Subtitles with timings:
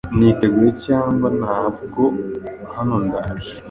[0.17, 2.01] Niteguye cyangwa ntabwo,
[2.73, 3.53] hano ndaje